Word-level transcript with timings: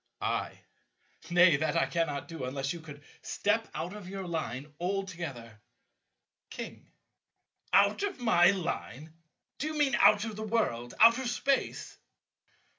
I. 0.19 0.61
Nay, 1.29 1.57
that 1.57 1.77
I 1.77 1.85
cannot 1.85 2.27
do, 2.27 2.45
unless 2.45 2.73
you 2.73 2.79
could 2.79 3.03
step 3.21 3.67
out 3.75 3.93
of 3.93 4.09
your 4.09 4.25
Line 4.25 4.73
altogether. 4.79 5.61
King. 6.49 6.89
Out 7.71 8.01
of 8.01 8.19
my 8.19 8.49
Line? 8.49 9.13
Do 9.59 9.67
you 9.67 9.77
mean 9.77 9.93
out 9.93 10.25
of 10.25 10.35
the 10.37 10.41
world? 10.41 10.95
Out 10.99 11.19
of 11.19 11.29
Space? 11.29 11.99